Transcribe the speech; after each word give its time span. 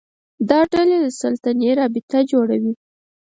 دا 0.49 0.59
ډلې 0.71 0.97
له 1.05 1.11
سلطې 1.19 1.69
رابطه 1.79 2.19
جوړوي 2.31 2.73